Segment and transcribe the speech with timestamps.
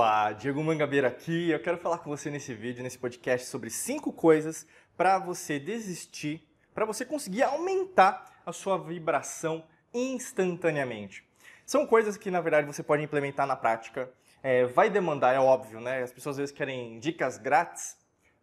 [0.00, 1.50] Olá, Diego Mangabeira aqui.
[1.50, 4.64] Eu quero falar com você nesse vídeo, nesse podcast, sobre cinco coisas
[4.96, 11.28] para você desistir, para você conseguir aumentar a sua vibração instantaneamente.
[11.66, 14.08] São coisas que, na verdade, você pode implementar na prática.
[14.40, 16.00] É, vai demandar, é óbvio, né?
[16.00, 17.96] As pessoas às vezes querem dicas grátis,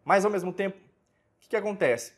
[0.04, 2.12] mas ao mesmo tempo, o que, que acontece?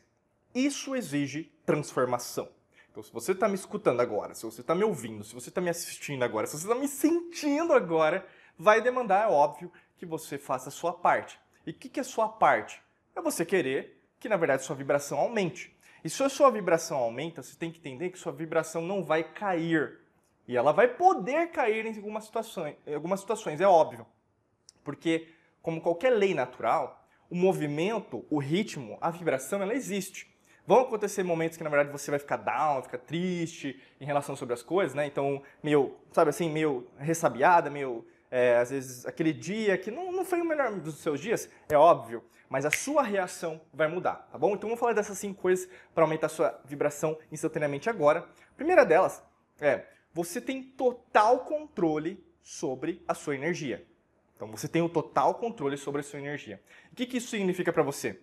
[0.53, 2.49] Isso exige transformação.
[2.91, 5.61] Então, se você está me escutando agora, se você está me ouvindo, se você está
[5.61, 8.27] me assistindo agora, se você está me sentindo agora,
[8.59, 11.39] vai demandar, é óbvio, que você faça a sua parte.
[11.65, 12.81] E o que, que é sua parte?
[13.15, 15.75] É você querer que, na verdade, sua vibração aumente.
[16.03, 19.23] E se a sua vibração aumenta, você tem que entender que sua vibração não vai
[19.23, 19.99] cair.
[20.45, 24.05] E ela vai poder cair em algumas situações, em algumas situações é óbvio.
[24.83, 25.27] Porque,
[25.61, 30.27] como qualquer lei natural, o movimento, o ritmo, a vibração, ela existe.
[30.65, 34.53] Vão acontecer momentos que, na verdade, você vai ficar down, ficar triste em relação sobre
[34.53, 35.05] as coisas, né?
[35.05, 40.23] Então, meio, sabe assim, meio ressabiada, meio é, às vezes aquele dia que não, não
[40.23, 44.37] foi o melhor dos seus dias, é óbvio, mas a sua reação vai mudar, tá
[44.37, 44.53] bom?
[44.55, 48.27] Então vamos falar dessas cinco coisas para aumentar a sua vibração instantaneamente agora.
[48.51, 49.23] A primeira delas
[49.59, 53.85] é, você tem total controle sobre a sua energia.
[54.35, 56.61] Então você tem o total controle sobre a sua energia.
[56.91, 58.19] O que, que isso significa para você?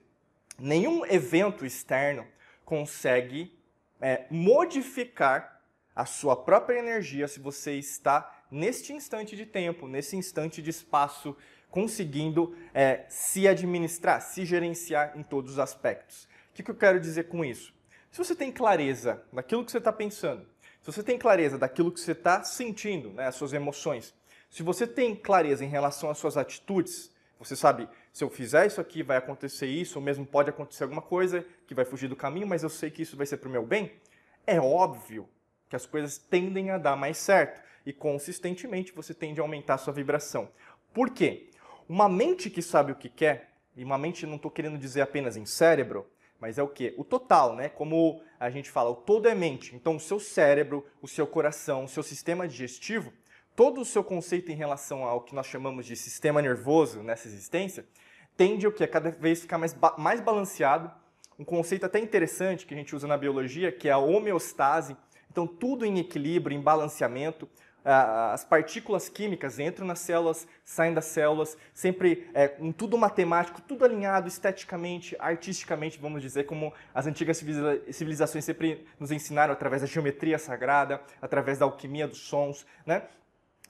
[0.59, 2.27] Nenhum evento externo
[2.65, 3.57] consegue
[4.01, 5.63] é, modificar
[5.95, 11.37] a sua própria energia se você está neste instante de tempo, nesse instante de espaço,
[11.71, 16.25] conseguindo é, se administrar, se gerenciar em todos os aspectos.
[16.51, 17.75] O que, que eu quero dizer com isso?
[18.11, 20.47] Se você tem clareza daquilo que você está pensando,
[20.81, 24.15] se você tem clareza daquilo que você está sentindo, né, as suas emoções,
[24.49, 28.81] se você tem clareza em relação às suas atitudes, você sabe, se eu fizer isso
[28.81, 32.47] aqui vai acontecer isso, ou mesmo pode acontecer alguma coisa que vai fugir do caminho,
[32.47, 33.93] mas eu sei que isso vai ser para o meu bem,
[34.47, 35.29] é óbvio
[35.69, 39.79] que as coisas tendem a dar mais certo e consistentemente você tende a aumentar a
[39.79, 40.49] sua vibração.
[40.93, 41.51] Por quê?
[41.89, 45.37] Uma mente que sabe o que quer, e uma mente não estou querendo dizer apenas
[45.37, 46.07] em cérebro,
[46.41, 46.95] mas é o que?
[46.97, 47.69] O total, né?
[47.69, 49.75] Como a gente fala, o todo é mente.
[49.75, 53.13] Então, o seu cérebro, o seu coração, o seu sistema digestivo,
[53.55, 57.87] todo o seu conceito em relação ao que nós chamamos de sistema nervoso nessa existência,
[58.37, 58.85] tende o que?
[58.85, 60.91] A cada vez ficar mais, ba mais balanceado.
[61.39, 64.97] Um conceito até interessante que a gente usa na biologia, que é a homeostase.
[65.37, 67.47] Então, tudo em equilíbrio, em balanceamento
[67.85, 73.85] as partículas químicas entram nas células, saem das células, sempre é, com tudo matemático, tudo
[73.85, 80.39] alinhado esteticamente, artisticamente, vamos dizer, como as antigas civilizações sempre nos ensinaram através da geometria
[80.39, 83.03] sagrada, através da alquimia dos sons, né?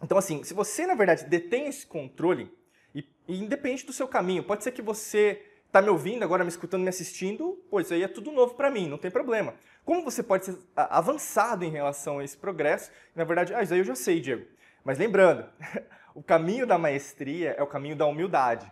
[0.01, 2.51] Então, assim, se você, na verdade, detém esse controle,
[2.95, 6.49] e, e independente do seu caminho, pode ser que você está me ouvindo, agora me
[6.49, 9.55] escutando, me assistindo, pô, isso aí é tudo novo para mim, não tem problema.
[9.85, 12.91] Como você pode ser avançado em relação a esse progresso?
[13.15, 14.47] Na verdade, ah, isso aí eu já sei, Diego.
[14.85, 15.47] Mas lembrando,
[16.15, 18.71] o caminho da maestria é o caminho da humildade.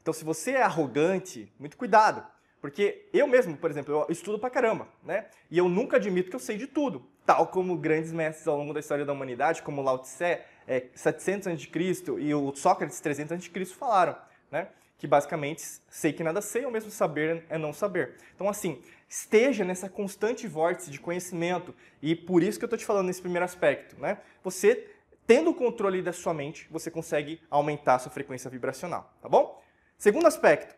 [0.00, 2.24] Então, se você é arrogante, muito cuidado.
[2.60, 5.26] Porque eu mesmo, por exemplo, eu estudo pra caramba, né?
[5.50, 7.06] E eu nunca admito que eu sei de tudo.
[7.26, 11.48] Tal como grandes mestres ao longo da história da humanidade, como Lao Tse, é, 700
[11.48, 12.12] a.C.
[12.20, 13.64] e o Sócrates, 300 a.C.
[13.66, 14.16] falaram,
[14.50, 14.68] né?
[15.04, 18.14] Que basicamente, sei que nada sei, ou mesmo saber é não saber.
[18.34, 21.74] Então, assim, esteja nessa constante vórtice de conhecimento.
[22.00, 24.00] E por isso que eu estou te falando nesse primeiro aspecto.
[24.00, 24.16] Né?
[24.42, 24.88] Você,
[25.26, 29.14] tendo o controle da sua mente, você consegue aumentar a sua frequência vibracional.
[29.20, 29.62] Tá bom?
[29.98, 30.74] Segundo aspecto,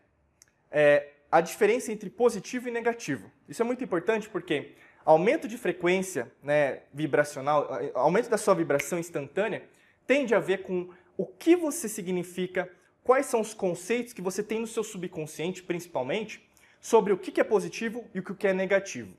[0.73, 3.31] é a diferença entre positivo e negativo.
[3.49, 9.63] Isso é muito importante porque aumento de frequência né, vibracional, aumento da sua vibração instantânea,
[10.05, 12.69] tende a ver com o que você significa,
[13.07, 16.45] quais são os conceitos que você tem no seu subconsciente, principalmente,
[16.81, 19.17] sobre o que é positivo e o que é negativo.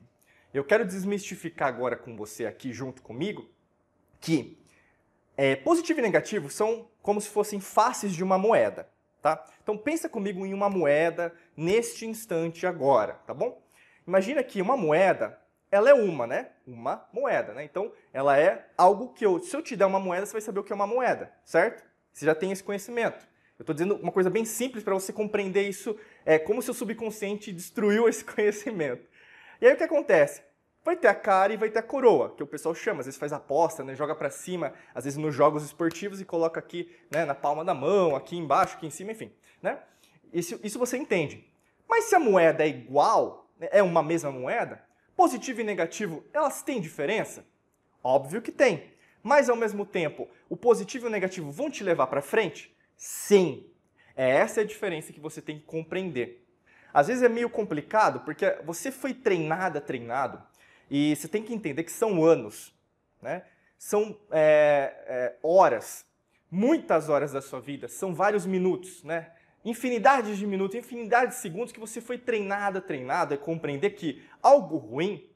[0.52, 3.48] Eu quero desmistificar agora com você aqui junto comigo
[4.20, 4.58] que
[5.38, 8.90] é, positivo e negativo são como se fossem faces de uma moeda,
[9.22, 9.42] tá?
[9.62, 13.62] Então pensa comigo em uma moeda neste instante agora, tá bom?
[14.06, 15.40] Imagina que uma moeda,
[15.70, 16.50] ela é uma, né?
[16.66, 17.64] Uma moeda, né?
[17.64, 20.60] Então ela é algo que eu, se eu te der uma moeda, você vai saber
[20.60, 21.84] o que é uma moeda, certo?
[22.12, 23.26] Você já tem esse conhecimento.
[23.58, 27.52] Eu estou dizendo uma coisa bem simples para você compreender isso, é como seu subconsciente
[27.52, 29.04] destruiu esse conhecimento.
[29.60, 30.42] E aí o que acontece?
[30.84, 33.18] Vai ter a cara e vai ter a coroa, que o pessoal chama, às vezes
[33.18, 37.24] faz aposta, né, joga para cima, às vezes nos jogos esportivos e coloca aqui né,
[37.24, 39.32] na palma da mão, aqui embaixo, aqui em cima, enfim.
[39.60, 39.78] Né?
[40.32, 41.44] Isso, isso você entende.
[41.88, 44.82] Mas se a moeda é igual, né, é uma mesma moeda,
[45.16, 47.44] positivo e negativo, elas têm diferença?
[48.04, 48.92] Óbvio que tem.
[49.20, 52.72] Mas ao mesmo tempo, o positivo e o negativo vão te levar para frente?
[52.98, 53.64] Sim.
[54.14, 56.46] É essa a diferença que você tem que compreender.
[56.92, 60.42] Às vezes é meio complicado porque você foi treinada, treinado,
[60.90, 62.74] e você tem que entender que são anos,
[63.22, 63.44] né?
[63.78, 66.04] são é, é, horas
[66.50, 69.30] muitas horas da sua vida, são vários minutos, né?
[69.64, 74.76] Infinidades de minutos, infinidade de segundos que você foi treinada, treinado a compreender que algo
[74.78, 75.28] ruim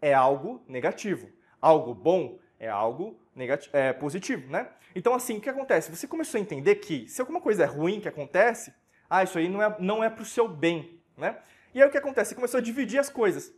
[0.00, 1.28] é algo negativo,
[1.60, 4.68] algo bom é algo negativo, é, positivo, né?
[4.94, 5.90] Então, assim, o que acontece?
[5.90, 8.72] Você começou a entender que se alguma coisa é ruim que acontece,
[9.08, 11.38] ah, isso aí não é, não é para o seu bem, né?
[11.74, 12.30] E aí o que acontece?
[12.30, 13.52] Você começou a dividir as coisas.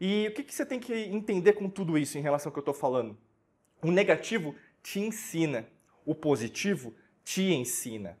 [0.00, 2.58] E o que, que você tem que entender com tudo isso em relação ao que
[2.58, 3.18] eu estou falando?
[3.82, 5.68] O negativo te ensina,
[6.04, 8.18] o positivo te ensina.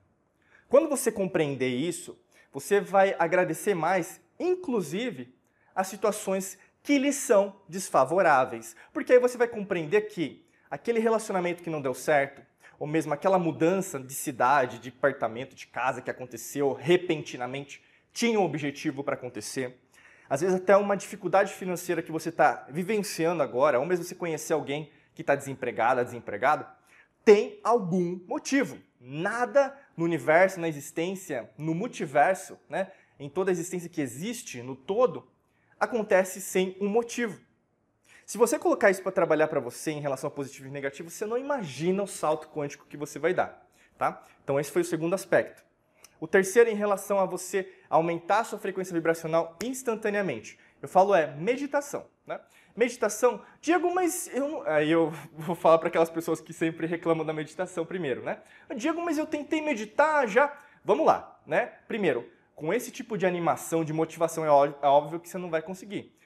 [0.68, 2.18] Quando você compreender isso,
[2.52, 5.34] você vai agradecer mais, inclusive,
[5.74, 8.76] as situações que lhe são desfavoráveis.
[8.92, 12.42] Porque aí você vai compreender que aquele relacionamento que não deu certo,
[12.78, 17.82] ou mesmo aquela mudança de cidade, de apartamento, de casa que aconteceu repentinamente,
[18.12, 19.78] tinha um objetivo para acontecer.
[20.28, 24.52] Às vezes até uma dificuldade financeira que você está vivenciando agora, ou mesmo você conhecer
[24.52, 26.66] alguém que está desempregada, desempregado,
[27.24, 28.78] tem algum motivo.
[29.00, 34.76] Nada no universo, na existência, no multiverso, né, em toda a existência que existe, no
[34.76, 35.28] todo,
[35.78, 37.40] acontece sem um motivo.
[38.28, 41.24] Se você colocar isso para trabalhar para você em relação a positivo e negativo, você
[41.24, 43.66] não imagina o salto quântico que você vai dar,
[43.96, 44.22] tá?
[44.44, 45.64] Então esse foi o segundo aspecto.
[46.20, 50.58] O terceiro em relação a você aumentar a sua frequência vibracional instantaneamente.
[50.82, 52.38] Eu falo é meditação, né?
[52.76, 57.32] Meditação, Diego, mas eu aí eu vou falar para aquelas pessoas que sempre reclamam da
[57.32, 58.42] meditação primeiro, né?
[58.76, 60.54] Diego, mas eu tentei meditar já.
[60.84, 61.72] Vamos lá, né?
[61.88, 65.62] Primeiro, com esse tipo de animação, de motivação, é é óbvio que você não vai
[65.62, 66.17] conseguir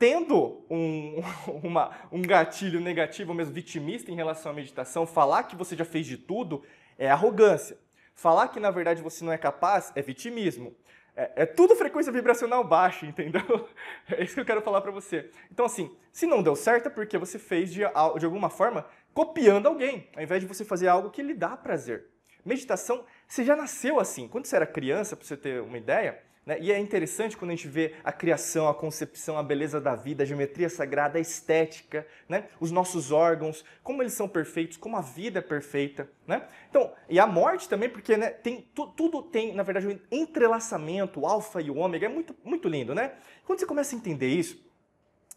[0.00, 1.20] tendo um,
[1.62, 6.06] uma, um gatilho negativo, mesmo vitimista em relação à meditação, falar que você já fez
[6.06, 6.64] de tudo
[6.98, 7.78] é arrogância.
[8.14, 10.74] Falar que na verdade você não é capaz é vitimismo.
[11.14, 13.68] É, é tudo frequência vibracional baixa, entendeu?
[14.10, 15.30] É isso que eu quero falar para você.
[15.52, 19.66] Então, assim, se não deu certo é porque você fez de, de alguma forma copiando
[19.66, 22.06] alguém, ao invés de você fazer algo que lhe dá prazer.
[22.42, 24.26] Meditação, você já nasceu assim.
[24.28, 26.29] Quando você era criança, para você ter uma ideia?
[26.58, 30.22] E é interessante quando a gente vê a criação, a concepção, a beleza da vida,
[30.22, 32.48] a geometria sagrada, a estética, né?
[32.58, 36.10] os nossos órgãos, como eles são perfeitos, como a vida é perfeita.
[36.26, 36.42] Né?
[36.68, 41.20] Então, e a morte também, porque né, tem, tu, tudo tem, na verdade, um entrelaçamento,
[41.20, 42.94] o alfa e o ômega, é muito, muito lindo.
[42.94, 43.12] Né?
[43.44, 44.58] Quando você começa a entender isso,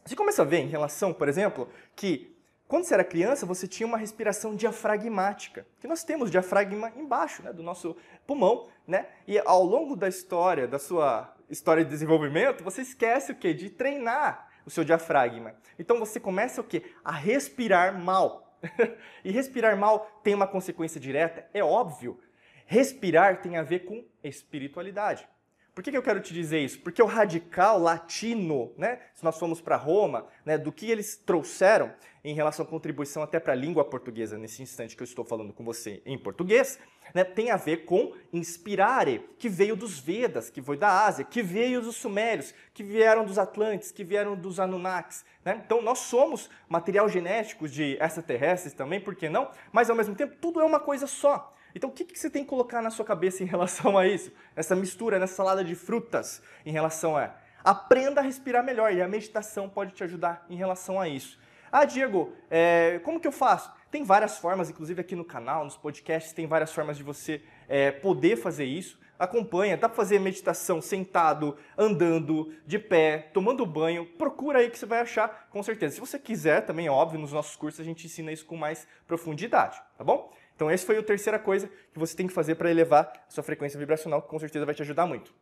[0.06, 2.32] você começa a ver em relação, por exemplo, que
[2.73, 7.53] quando você era criança, você tinha uma respiração diafragmática, que nós temos diafragma embaixo né,
[7.53, 9.05] do nosso pulmão, né?
[9.27, 13.53] E ao longo da história, da sua história de desenvolvimento, você esquece o quê?
[13.53, 15.53] De treinar o seu diafragma.
[15.77, 16.81] Então você começa o quê?
[17.05, 18.57] A respirar mal.
[19.23, 22.19] e respirar mal tem uma consequência direta, é óbvio.
[22.65, 25.29] Respirar tem a ver com espiritualidade.
[25.73, 26.79] Por que, que eu quero te dizer isso?
[26.81, 31.91] Porque o radical latino, né, se nós formos para Roma, né, do que eles trouxeram
[32.23, 35.51] em relação à contribuição até para a língua portuguesa, nesse instante que eu estou falando
[35.51, 36.77] com você em português,
[37.11, 41.41] né, tem a ver com inspirare, que veio dos Vedas, que veio da Ásia, que
[41.41, 45.25] veio dos Sumérios, que vieram dos Atlantes, que vieram dos Anunnakis.
[45.43, 45.59] Né?
[45.65, 49.49] Então nós somos material genético de extraterrestres também, por que não?
[49.71, 51.51] Mas ao mesmo tempo tudo é uma coisa só.
[51.75, 54.31] Então, o que, que você tem que colocar na sua cabeça em relação a isso?
[54.55, 57.35] Essa mistura, nessa salada de frutas, em relação a.
[57.63, 61.39] Aprenda a respirar melhor e a meditação pode te ajudar em relação a isso.
[61.71, 63.71] Ah, Diego, é, como que eu faço?
[63.89, 67.89] Tem várias formas, inclusive aqui no canal, nos podcasts, tem várias formas de você é,
[67.89, 68.99] poder fazer isso.
[69.18, 74.06] Acompanha, dá para fazer meditação sentado, andando, de pé, tomando banho.
[74.06, 75.95] Procura aí que você vai achar, com certeza.
[75.95, 78.87] Se você quiser, também é óbvio, nos nossos cursos a gente ensina isso com mais
[79.07, 80.31] profundidade, tá bom?
[80.63, 83.43] Então, essa foi a terceira coisa que você tem que fazer para elevar a sua
[83.43, 85.33] frequência vibracional, que com certeza vai te ajudar muito.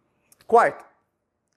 [0.47, 0.83] Quarto,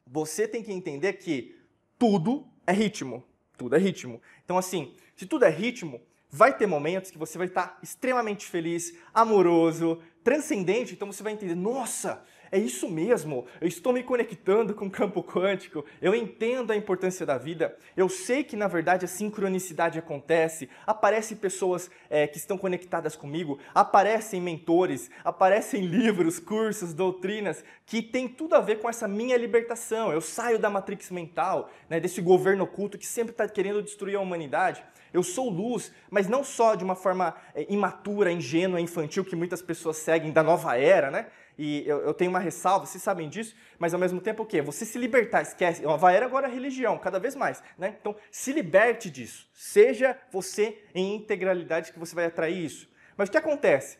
[0.06, 1.59] você tem que entender que
[1.99, 3.25] tudo é ritmo.
[3.56, 4.21] Tudo é ritmo.
[4.44, 8.94] Então, assim, se tudo é ritmo, vai ter momentos que você vai estar extremamente feliz,
[9.14, 10.92] amoroso, transcendente.
[10.92, 12.23] Então, você vai entender: nossa,
[12.55, 17.27] é isso mesmo, eu estou me conectando com o campo quântico, eu entendo a importância
[17.27, 22.57] da vida, eu sei que na verdade a sincronicidade acontece, aparecem pessoas é, que estão
[22.57, 29.09] conectadas comigo, aparecem mentores, aparecem livros, cursos, doutrinas que tem tudo a ver com essa
[29.09, 30.13] minha libertação.
[30.13, 34.21] Eu saio da matrix mental, né, desse governo oculto que sempre está querendo destruir a
[34.21, 34.81] humanidade.
[35.13, 39.61] Eu sou luz, mas não só de uma forma é, imatura, ingênua, infantil que muitas
[39.61, 41.27] pessoas seguem da nova era, né?
[41.57, 44.61] E eu, eu, tenho uma ressalva, vocês sabem disso, mas ao mesmo tempo o quê?
[44.61, 47.97] Você se libertar, esquece, a era agora a religião, cada vez mais, né?
[48.01, 52.89] Então, se liberte disso, seja você em integralidade que você vai atrair isso.
[53.17, 53.99] Mas o que acontece?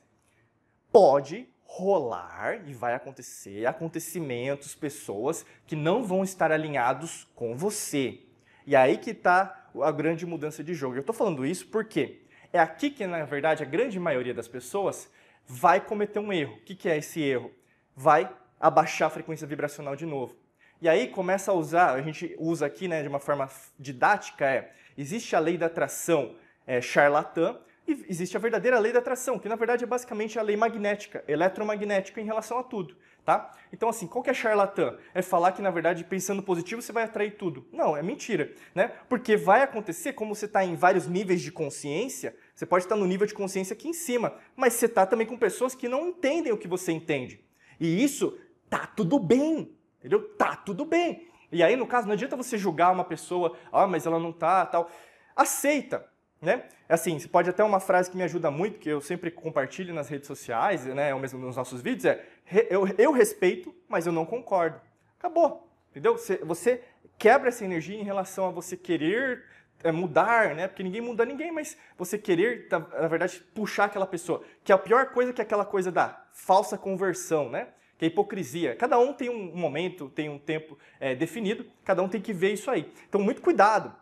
[0.91, 8.21] Pode rolar e vai acontecer acontecimentos, pessoas que não vão estar alinhados com você.
[8.67, 10.97] E aí que está a grande mudança de jogo.
[10.97, 15.11] Eu estou falando isso porque é aqui que, na verdade, a grande maioria das pessoas
[15.47, 16.55] vai cometer um erro.
[16.55, 17.51] O que, que é esse erro?
[17.97, 20.37] Vai abaixar a frequência vibracional de novo.
[20.81, 23.49] E aí começa a usar, a gente usa aqui né, de uma forma
[23.79, 26.35] didática, é, existe a lei da atração
[26.67, 30.43] é, charlatã e existe a verdadeira lei da atração, que na verdade é basicamente a
[30.43, 32.97] lei magnética, eletromagnética em relação a tudo.
[33.25, 33.51] Tá?
[33.73, 34.99] Então, assim, qual que é charlatã?
[35.15, 37.67] É falar que, na verdade, pensando positivo, você vai atrair tudo.
[37.73, 38.93] Não, é mentira, né?
[39.09, 43.07] Porque vai acontecer, como você está em vários níveis de consciência, você pode estar no
[43.07, 46.53] nível de consciência aqui em cima, mas você está também com pessoas que não entendem
[46.53, 47.43] o que você entende.
[47.81, 48.39] E isso
[48.69, 50.29] tá tudo bem, entendeu?
[50.37, 51.27] Tá tudo bem.
[51.51, 54.67] E aí, no caso, não adianta você julgar uma pessoa, ah, mas ela não tá,
[54.67, 54.91] tal.
[55.35, 56.07] Aceita,
[56.45, 56.65] né?
[56.89, 60.09] Assim, você pode até uma frase que me ajuda muito, que eu sempre compartilho nas
[60.09, 62.25] redes sociais, né, ou mesmo nos nossos vídeos, é
[62.71, 64.81] eu, eu respeito, mas eu não concordo.
[65.19, 66.17] Acabou, entendeu?
[66.19, 66.83] Você, você
[67.19, 69.45] quebra essa energia em relação a você querer
[69.83, 70.69] é, mudar, né?
[70.69, 74.43] Porque ninguém muda ninguém, mas você querer, na verdade, puxar aquela pessoa.
[74.63, 77.69] Que é a pior coisa que aquela coisa da falsa conversão, né?
[77.99, 78.75] Que é a hipocrisia.
[78.77, 82.53] Cada um tem um momento, tem um tempo é, definido, cada um tem que ver
[82.53, 82.91] isso aí.
[83.09, 83.95] Então, muito cuidado.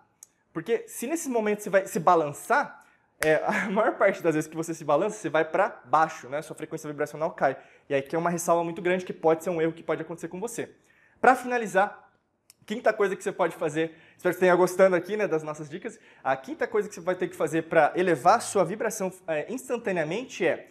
[0.53, 2.85] Porque se nesse momento você vai se balançar,
[3.21, 6.43] é, a maior parte das vezes que você se balança, você vai para baixo, né?
[6.43, 7.57] Sua frequência vibracional cai.
[7.89, 10.03] E aí que é uma ressalva muito grande que pode ser um erro que pode
[10.03, 10.71] acontecer com você.
[11.21, 12.11] Para finalizar,
[12.67, 15.69] quinta coisa que você pode fazer, espero que você tenha gostando aqui né, das nossas
[15.69, 19.53] dicas, a quinta coisa que você vai ter que fazer para elevar sua vibração é,
[19.53, 20.69] instantaneamente é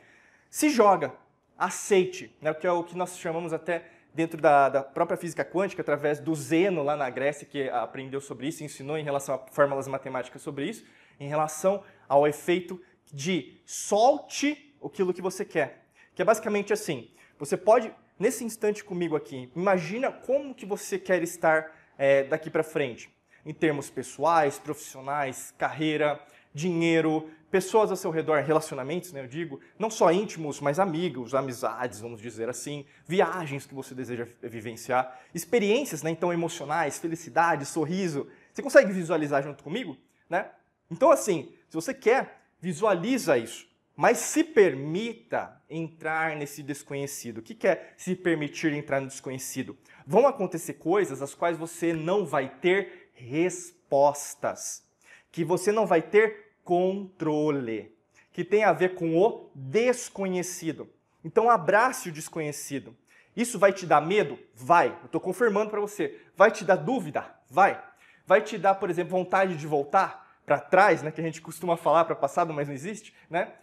[0.49, 1.13] se joga,
[1.57, 5.81] aceite, né, que é o que nós chamamos até dentro da, da, própria física quântica,
[5.81, 9.87] através do Zeno lá na Grécia, que aprendeu sobre isso, ensinou em relação a fórmulas
[9.87, 10.85] matemáticas sobre isso,
[11.19, 15.85] em relação ao efeito de solte aquilo que você quer.
[16.13, 21.23] Que é basicamente assim, você pode, nesse instante comigo aqui, imagina como que você quer
[21.23, 23.09] estar é, daqui para frente,
[23.45, 26.19] em termos pessoais, profissionais, carreira,
[26.53, 31.99] dinheiro, pessoas ao seu redor, relacionamentos, né, eu digo, não só íntimos, mas amigos, amizades,
[31.99, 38.27] vamos dizer assim, viagens que você deseja vivenciar, experiências, né, então emocionais, felicidade, sorriso.
[38.53, 39.97] Você consegue visualizar junto comigo,
[40.29, 40.49] né?
[40.89, 47.39] Então assim, se você quer, visualiza isso, mas se permita entrar nesse desconhecido.
[47.39, 49.77] O que é se permitir entrar no desconhecido?
[50.07, 54.83] Vão acontecer coisas às quais você não vai ter respostas,
[55.31, 57.95] que você não vai ter controle,
[58.31, 60.89] que tem a ver com o desconhecido.
[61.23, 62.95] Então abrace o desconhecido.
[63.35, 64.37] Isso vai te dar medo?
[64.55, 64.87] Vai.
[64.87, 66.19] Eu estou confirmando para você.
[66.35, 67.25] Vai te dar dúvida?
[67.49, 67.81] Vai.
[68.25, 71.77] Vai te dar, por exemplo, vontade de voltar para trás, né, que a gente costuma
[71.77, 73.53] falar para passado, mas não existe, né?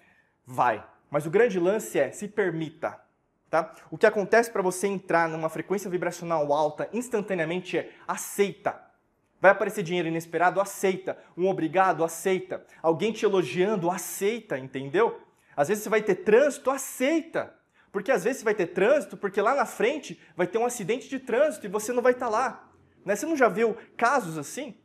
[0.47, 0.85] Vai.
[1.11, 2.99] Mas o grande lance é se permita.
[3.51, 3.75] Tá?
[3.91, 8.88] O que acontece para você entrar numa frequência vibracional alta instantaneamente é aceita
[9.41, 10.61] Vai aparecer dinheiro inesperado?
[10.61, 11.17] Aceita.
[11.37, 12.03] Um obrigado?
[12.05, 12.65] Aceita.
[12.83, 13.91] Alguém te elogiando?
[13.91, 15.21] Aceita, entendeu?
[15.57, 16.71] Às vezes você vai ter trânsito?
[16.71, 17.55] Aceita.
[17.93, 21.09] Porque às vezes você vai ter trânsito porque lá na frente vai ter um acidente
[21.09, 22.71] de trânsito e você não vai estar tá lá.
[23.05, 23.17] Né?
[23.17, 24.77] Você não já viu casos assim?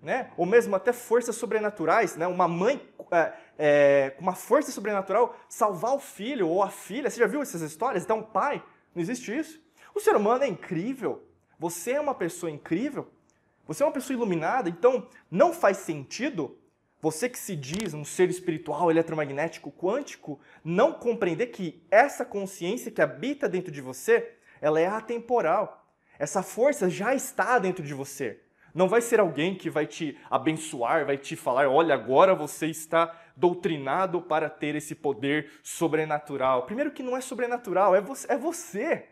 [0.00, 0.30] Né?
[0.36, 2.26] Ou mesmo até forças sobrenaturais, né?
[2.26, 7.10] Uma mãe é, é, com uma força sobrenatural salvar o filho ou a filha.
[7.10, 8.04] Você já viu essas histórias?
[8.04, 8.62] Então, um pai,
[8.94, 9.60] não existe isso.
[9.94, 11.26] O ser humano é incrível.
[11.58, 13.10] Você é uma pessoa incrível.
[13.68, 16.58] Você é uma pessoa iluminada, então não faz sentido
[17.02, 23.02] você que se diz um ser espiritual, eletromagnético, quântico, não compreender que essa consciência que
[23.02, 25.86] habita dentro de você, ela é atemporal.
[26.18, 28.40] Essa força já está dentro de você.
[28.74, 33.20] Não vai ser alguém que vai te abençoar, vai te falar, olha, agora você está
[33.36, 36.64] doutrinado para ter esse poder sobrenatural.
[36.64, 38.32] Primeiro que não é sobrenatural, é você.
[38.32, 39.08] É você,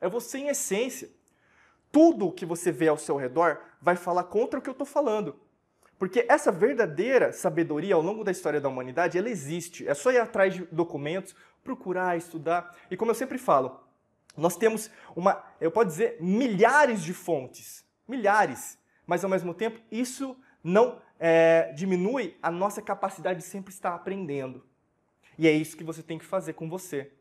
[0.00, 1.10] é você em essência
[1.92, 5.36] tudo que você vê ao seu redor vai falar contra o que eu estou falando.
[5.98, 9.86] Porque essa verdadeira sabedoria ao longo da história da humanidade, ela existe.
[9.86, 12.74] É só ir atrás de documentos, procurar, estudar.
[12.90, 13.80] E como eu sempre falo,
[14.36, 17.84] nós temos uma, eu posso dizer, milhares de fontes.
[18.08, 18.78] Milhares.
[19.06, 24.64] Mas ao mesmo tempo, isso não é, diminui a nossa capacidade de sempre estar aprendendo.
[25.36, 27.12] E é isso que você tem que fazer com você.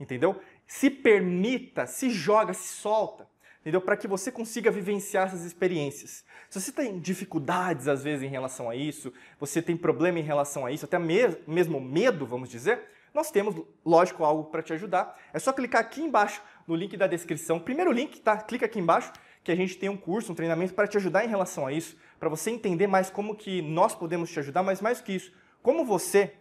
[0.00, 0.40] Entendeu?
[0.66, 3.28] Se permita, se joga, se solta
[3.66, 3.80] entendeu?
[3.80, 6.24] Para que você consiga vivenciar essas experiências.
[6.48, 10.64] Se você tem dificuldades às vezes em relação a isso, você tem problema em relação
[10.64, 12.80] a isso, até mesmo medo, vamos dizer,
[13.12, 15.18] nós temos, lógico, algo para te ajudar.
[15.34, 17.58] É só clicar aqui embaixo no link da descrição.
[17.58, 18.36] Primeiro link, tá?
[18.36, 21.28] Clica aqui embaixo que a gente tem um curso, um treinamento para te ajudar em
[21.28, 25.00] relação a isso, para você entender mais como que nós podemos te ajudar, mas mais
[25.00, 26.32] que isso, como você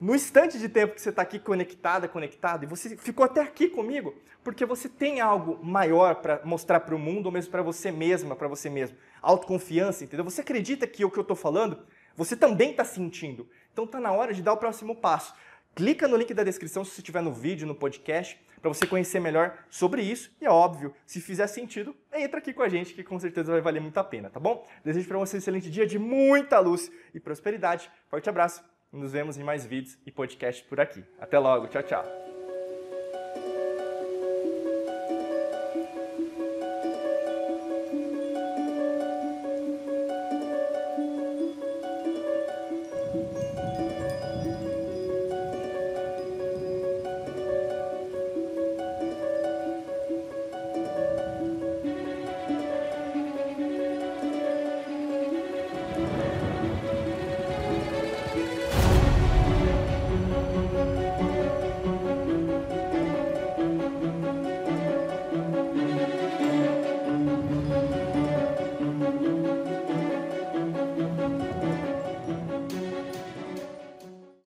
[0.00, 3.68] no instante de tempo que você está aqui conectada, conectado, e você ficou até aqui
[3.68, 7.90] comigo, porque você tem algo maior para mostrar para o mundo, ou mesmo para você
[7.90, 8.96] mesma, para você mesmo.
[9.22, 10.24] Autoconfiança, entendeu?
[10.24, 11.78] Você acredita que o que eu estou falando,
[12.16, 13.48] você também está sentindo.
[13.72, 15.34] Então está na hora de dar o próximo passo.
[15.74, 19.20] Clica no link da descrição se você estiver no vídeo, no podcast, para você conhecer
[19.20, 20.30] melhor sobre isso.
[20.40, 23.60] E é óbvio, se fizer sentido, entra aqui com a gente, que com certeza vai
[23.60, 24.66] valer muito a pena, tá bom?
[24.84, 27.90] Desejo para você um excelente dia de muita luz e prosperidade.
[28.08, 28.73] Forte abraço!
[28.94, 31.04] Nos vemos em mais vídeos e podcasts por aqui.
[31.18, 32.33] Até logo, tchau, tchau.